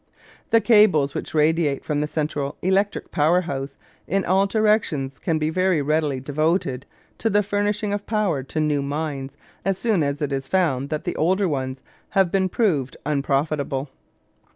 The 0.49 0.61
cables 0.61 1.13
which 1.13 1.35
radiate 1.35 1.85
from 1.85 1.99
the 2.01 2.07
central 2.07 2.57
electric 2.63 3.11
power 3.11 3.41
house 3.41 3.77
in 4.07 4.25
all 4.25 4.47
directions 4.47 5.19
can 5.19 5.37
be 5.37 5.51
very 5.51 5.79
readily 5.79 6.19
devoted 6.19 6.87
to 7.19 7.29
the 7.29 7.43
furnishing 7.43 7.93
of 7.93 8.07
power 8.07 8.41
to 8.41 8.59
new 8.59 8.81
mines 8.81 9.33
as 9.63 9.77
soon 9.77 10.01
as 10.01 10.19
it 10.19 10.33
is 10.33 10.47
found 10.47 10.89
that 10.89 11.03
the 11.03 11.15
older 11.17 11.47
ones 11.47 11.83
have 12.17 12.31
been 12.31 12.49
proved 12.49 12.97
unprofitable. 13.05 13.91